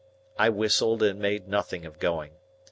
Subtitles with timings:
[0.35, 2.31] I whistled and made nothing of going.